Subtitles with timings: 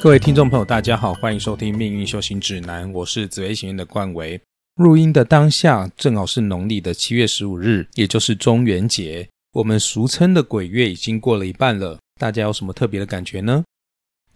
[0.00, 4.40] 各位听众朋友，大家好，欢迎收听《命运修行指南》，我是紫薇学院的冠维。
[4.76, 9.28] 录音的当下正好是农历的七月十五日，也就是中元节。
[9.54, 13.64] 我们俗称的鬼月已经过了一半了，大家有什么特别的感觉呢？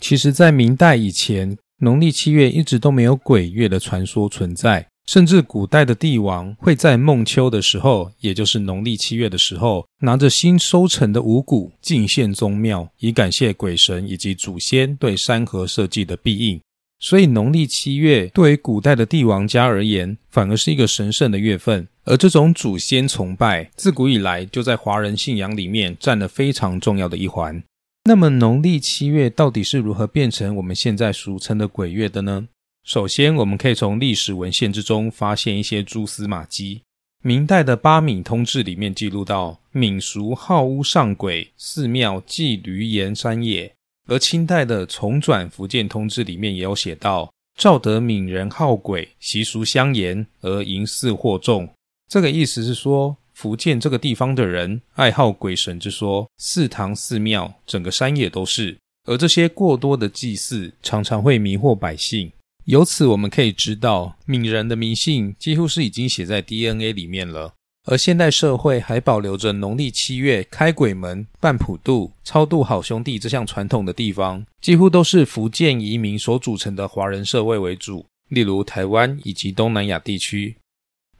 [0.01, 4.89] 其实，在明代以前，农历七月一直都没有鬼月的传说存在。
[5.07, 16.61] 甚至古代的帝王会在孟秋的时候，也就是农历七月的时候，拿着新收成的五谷进献宗庙，以感谢鬼神以及祖先对山河社稷的庇应。
[17.00, 21.89] 所以，农历七月对于古代的帝王家而言，反而是一个神圣的月份。
[22.05, 27.61] 而这种祖先崇拜，自古以来就在华人信仰里面占了非常重要的一环。
[28.05, 32.47] 那么，农历七月到底是如何变成我们现在俗称的鬼月的呢？
[32.84, 36.83] 首先，我们可以从历史文献之中发现一些蛛丝马迹。
[37.22, 43.72] 明代的《八闽通志》里面记录到，闽俗好巫上鬼，寺庙祭驴岩山也。
[44.08, 51.69] 而清代的《重转福建通志》里面也有写到，赵得闽人好鬼，习俗相沿，而迎祀惑众。
[52.10, 58.77] 这个意思是说，福建这个地方的人爱好鬼神之说，寺堂寺庙整个山野都是。
[59.05, 62.30] 而这些过多的祭祀，常常会迷惑百姓。
[62.66, 67.54] 由此我们可以知道，闽人的迷信几乎是已经写在 DNA 里面了。
[67.84, 78.06] 而现代社会还保留着农历七月开鬼门、办普渡、超度好兄弟这项传统的地方，几乎都是福建移民所组成的华人社会为主。
[78.28, 80.56] 例如台湾以及东南亚地区，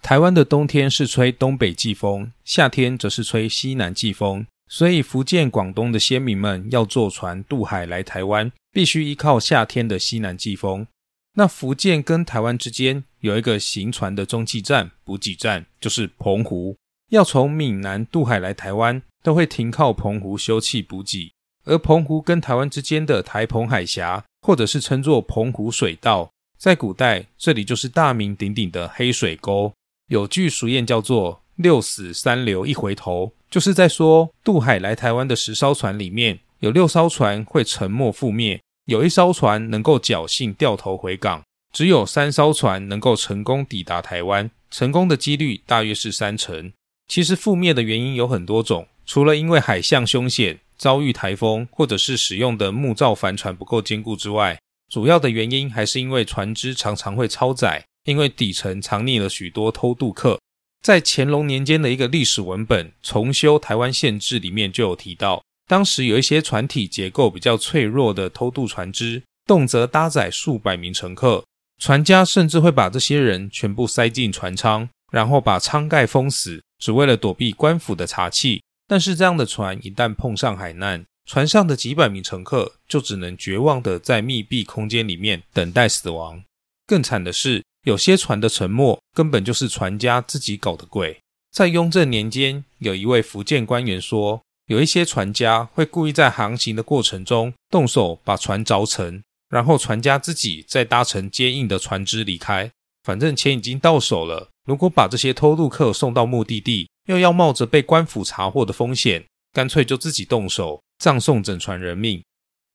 [0.01, 10.87] 台湾的冬天是吹东北季风，夏天则是吹西南季风，所以福建、广东的先民们要坐船渡海来台湾，必须依靠夏天的西南季风。
[11.35, 16.77] 那福建跟台湾之间有一个行船的中继站、补给站，就是澎湖。
[17.11, 21.33] 要从闽南渡海来台湾，都会停靠澎湖休憩补给。
[21.65, 29.73] 而澎湖跟台湾之间的台澎海峡，或者是称作澎湖水道，在古代这里就是大名鼎鼎的黑水沟。
[30.09, 38.61] 有句俗谚叫做“六死三流一回头”，就是在说渡海来台湾的十艘船里面，有六艘船会沉没覆灭。
[38.87, 46.73] 有一艘船能够侥幸掉头回港，只有三艘船能够成功抵达台湾，成功的几率大约是三成。
[47.07, 54.59] 其实覆灭的原因有很多种，除了因为海象凶险、遭遇台风，或者是使用的木造帆船不够坚固之外，
[54.91, 60.41] 主要的原因还是因为船只常常会超载，因为底层藏匿了许多偷渡客。
[60.83, 65.41] 在乾隆年间的一个历史文本《重修台湾县志》里面就有提到。
[65.73, 71.43] 当时有一些船体结构比较脆弱的偷渡船只，动辄搭载数百名乘客，
[71.81, 78.61] 船家甚至会把这些人全部塞进船舱，然后把舱盖封死，只为了躲避官府的查缉。
[78.87, 86.45] 但是这样的船一旦碰上海难，船上的几百名乘客就只能绝望的在密闭空间里面等待死亡。
[86.87, 91.19] 更惨的是，有些船的沉没根本就是船家自己搞的鬼。
[91.51, 94.43] 在雍正年间，有一位福建官员说。
[94.73, 102.71] 有一些船家会故意在航行的过程中动手把船凿沉，然后船家自己再搭乘接应的船只离开。
[103.03, 112.23] 反正钱已经到手了，如果把这些偷渡客送到目的地，又要冒着被官府查获的风险，干脆就自己动手葬送整船人命。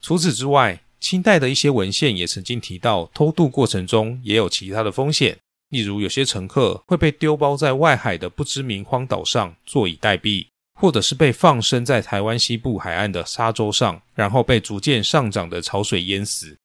[0.00, 5.36] 除此之外，清代的一些文献也曾经提到，偷渡过程中也有其他的风险，
[5.70, 10.46] 例如有些乘客会被丢包在外海的不知名荒岛上，坐以待毙。
[10.80, 16.56] 或者是被放生在台湾西部海岸的沙洲上，然后被逐渐上涨的潮水淹死。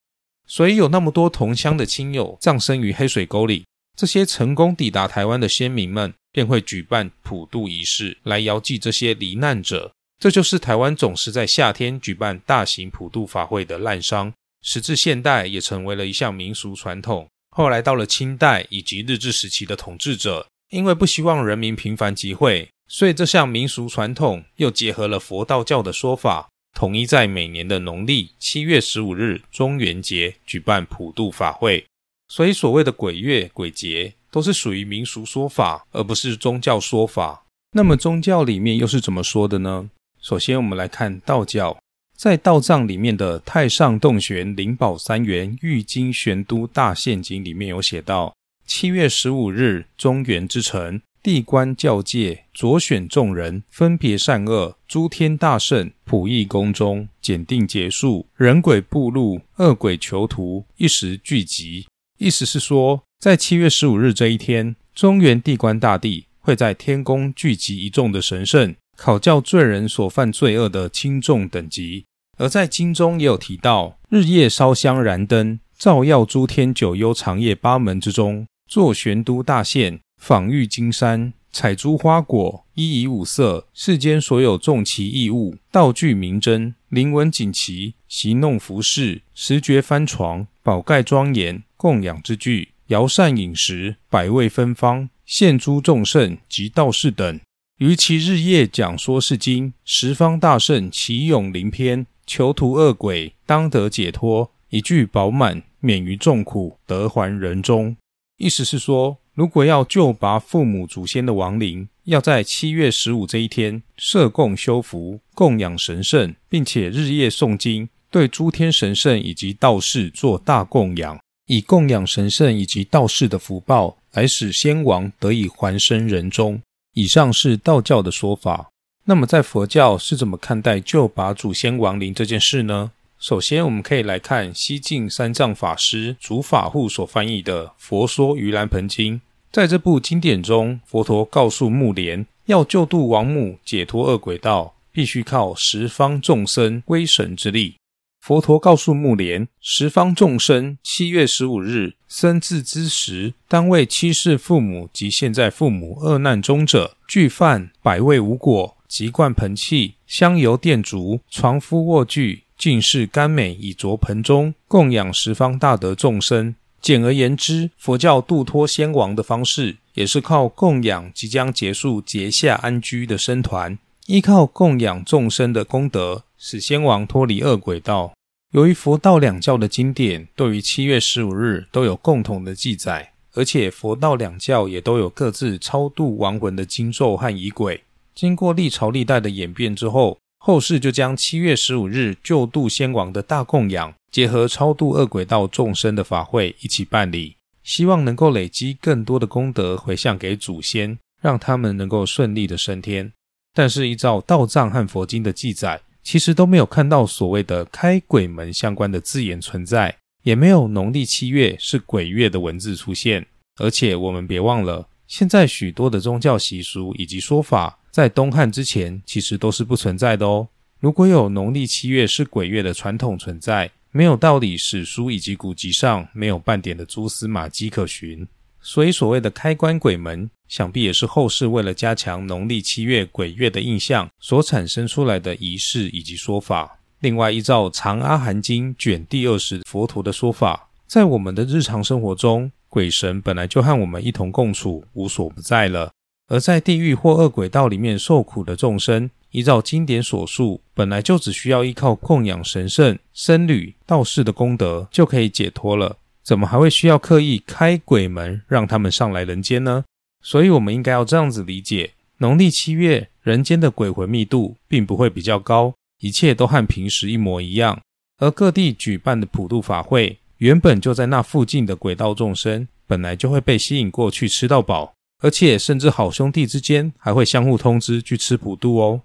[0.45, 3.65] 所以有那么多同乡的亲友葬身于黑水沟里，
[3.97, 9.91] 这些成功抵达台湾的先民们便会举办普渡仪式来遥祭这些罹难者。
[10.19, 14.31] 这就是台湾总是在夏天举办大型普渡法会的滥觞，
[14.61, 17.27] 时至现代也成为了一项民俗传统。
[17.49, 22.69] 后来到了清代以及日治时期的统治者，因为不希望人民频繁集会。
[22.93, 31.83] 所以这项民俗传统又结合了佛道教的说法，统一在每年的农历七月十五日中元节举办普渡法会。
[32.27, 37.47] 所以所谓的鬼月、鬼节都是属于民俗说法，而不是宗教说法。
[37.71, 39.89] 那么宗教里面又是怎么说的呢？
[40.21, 41.75] 首先我们来看道教，
[42.15, 48.35] 在道藏里面的《太上洞玄灵宝三元玉经玄都大现经》里面有写到，
[48.67, 51.01] 七月十五日中元之辰。
[51.23, 61.87] 地官教界左选众人，分别善恶，诸天大圣普益宫中，检定结束，人鬼步路，恶鬼囚徒一时聚集。
[62.17, 72.03] 意思是说，在七月十五日这一天，中原地官大帝会在天宫聚集一众的神圣，考教罪人所犯罪恶的轻重等级。
[72.37, 97.41] 而在经中也有提到，日夜烧香燃灯，照耀诸天九幽长夜八门之中，坐玄都大县，访玉金山，采诸花果，衣以五色，世间所有众奇异物，道具名珍，灵文锦旗，席弄服饰，十绝翻床，宝盖庄严，供养之具，肴膳饮食，百味芬芳，献诸众圣及道士等。
[97.79, 107.97] 于其日夜讲说是经，十方大圣齐咏灵篇，囚徒恶鬼当得解脱，一句饱满，免于众苦，得还人中。
[108.37, 126.61] 意思是说，如果要救拔父母祖先的亡灵，要在七月十五这一天设供修福，供养神圣，并且日夜诵经，对诸天神圣以及道士做大供养，以供养神圣以及道士的福报，来使先王得以还生人中。
[126.93, 128.69] 以上是道教的说法。
[129.05, 132.91] 那么，在佛教是怎么看待救拔祖先亡灵这件事呢？
[133.23, 139.15] 首先，我们可以来看西晋三藏法师主法护所翻译的《佛说盂兰盆经》。
[139.49, 147.75] 在这部经典中，佛陀告诉木莲，要救度亡母、解脱恶鬼道，必须靠十方众生威神之力。
[148.19, 166.55] 佛陀告诉木莲，十方众生七月十五日生至之时，当为七世父母及现在父母恶难中者，具饭百味无果，即灌盆器，香油电烛，床敷卧具，尽是甘美以着盆中，供养十方大德众生。
[166.81, 176.23] 简而言之，佛教度脱先王的方式，也是靠供养即将结束结下安居的僧团，依靠供养众生的功德。
[176.37, 178.13] 使先王脱离恶鬼道。
[178.53, 187.83] 由于佛道两教的经典对于七月十五日都有共同的记载，而且佛道两教也都有各自超度亡魂的经咒和仪轨。
[188.15, 203.13] 经过历朝历代的演变之后，后世就将七月十五日救度先王的大供养，结合超度恶鬼道众生的法会一起办理，希望能够累积更多的功德回向给祖先，让他们能够顺利的升天。
[203.53, 213.25] 但是依照道藏和佛经的记载，其实都没有看到所谓的开鬼门相关的字眼存在，也没有农历七月是鬼月的文字出现。
[213.61, 220.47] 而且我们别忘了，现在许多的宗教习俗以及说法，在东汉之前其实都是不存在的哦。
[220.79, 228.27] 如果有农历七月是鬼月的传统存在，没有道理史书以及古籍上没有半点的蛛丝马迹可循。
[228.59, 230.27] 所以所谓的开关鬼门。
[230.49, 236.77] 想必也是后世为了加强农历七月鬼月的印象所产生出来的仪式以及说法。
[236.99, 245.91] 另外，依照《长阿含经》卷第二十佛陀的说法，在我们的日常生活中，鬼神本来就和我们一同共处，无所不在了。
[246.27, 259.83] 而在地狱或恶鬼道里面受苦的众生，依照经典所述，本来就只需要依靠供养神圣、僧侣、道士的功德就可以解脱了，怎么还会需要刻意开鬼门让他们上来人间呢？
[260.21, 267.81] 所以，我们应该要这样子理解：农历七月，人间的鬼魂密度并不会比较高，一切都和平时一模一样。
[268.19, 279.01] 而各地举办的普渡法会，原本就在那附近的鬼道众生，本来就会被吸引过去吃到饱，而且甚至好兄弟之间还会相互通知去吃普渡哦。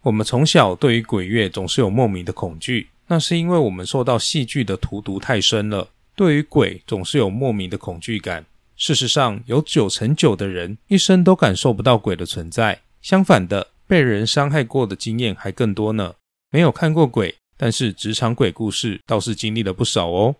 [0.00, 8.46] 我们从小对于鬼月总是有莫名的恐惧，那是因为我们受到戏剧的荼毒太深了，对于鬼总是有莫名的恐惧感。
[8.76, 12.80] 事实上，有九成九的人一生都感受不到鬼的存在。
[13.02, 16.14] 相反的，被人伤害过的经验还更多呢。
[16.50, 20.36] 没有看过鬼，但是职场鬼故事倒是经历了不少哦。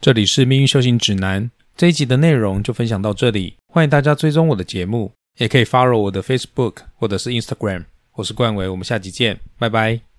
[0.00, 3.56] 这里是命运修行指南，这一集的内容就分享到这里。
[3.72, 7.84] 欢迎大家追踪我的节目，也可以 follow 我的 Facebook 或者是 Instagram。
[8.14, 10.11] 我是冠伟，我们下集见，拜拜。